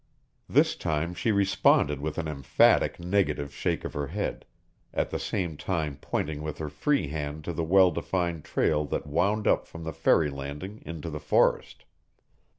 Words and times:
This 0.49 0.75
time 0.75 1.13
she 1.13 1.31
responded 1.31 1.99
with 2.01 2.17
an 2.17 2.27
emphatic 2.27 2.99
negative 2.99 3.53
shake 3.53 3.85
of 3.85 3.93
her 3.93 4.07
head, 4.07 4.45
at 4.95 5.11
the 5.11 5.19
same 5.19 5.57
time 5.57 5.97
pointing 6.01 6.41
with 6.41 6.57
her 6.57 6.69
free 6.69 7.09
hand 7.09 7.43
to 7.43 7.53
the 7.53 7.63
well 7.63 7.91
defined 7.91 8.43
trail 8.43 8.83
that 8.85 9.05
wound 9.05 9.45
up 9.47 9.67
from 9.67 9.83
the 9.83 9.93
ferry 9.93 10.31
landing 10.31 10.81
into 10.87 11.11
the 11.11 11.19
forest. 11.19 11.85